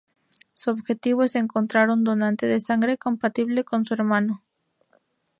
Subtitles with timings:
[0.53, 4.41] Su objetivo es encontrar un donante de sangre compatible con su hermano.